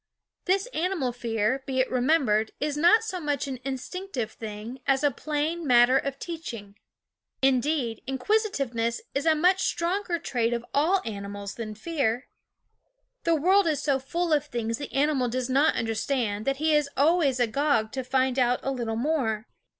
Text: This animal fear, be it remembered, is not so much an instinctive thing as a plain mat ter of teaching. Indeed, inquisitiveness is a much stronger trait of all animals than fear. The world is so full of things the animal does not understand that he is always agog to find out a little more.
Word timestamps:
This 0.45 0.65
animal 0.73 1.11
fear, 1.11 1.61
be 1.67 1.79
it 1.79 1.91
remembered, 1.91 2.53
is 2.59 2.75
not 2.75 3.03
so 3.03 3.19
much 3.19 3.47
an 3.47 3.59
instinctive 3.63 4.31
thing 4.31 4.79
as 4.87 5.03
a 5.03 5.11
plain 5.11 5.67
mat 5.67 5.89
ter 5.89 5.97
of 5.99 6.17
teaching. 6.17 6.75
Indeed, 7.43 8.01
inquisitiveness 8.07 9.01
is 9.13 9.27
a 9.27 9.35
much 9.35 9.61
stronger 9.61 10.17
trait 10.17 10.53
of 10.53 10.65
all 10.73 11.03
animals 11.05 11.53
than 11.53 11.75
fear. 11.75 12.27
The 13.25 13.35
world 13.35 13.67
is 13.67 13.83
so 13.83 13.99
full 13.99 14.33
of 14.33 14.47
things 14.47 14.79
the 14.79 14.91
animal 14.91 15.29
does 15.29 15.51
not 15.51 15.75
understand 15.75 16.45
that 16.45 16.57
he 16.57 16.73
is 16.73 16.89
always 16.97 17.39
agog 17.39 17.91
to 17.91 18.03
find 18.03 18.39
out 18.39 18.59
a 18.63 18.71
little 18.71 18.95
more. 18.95 19.45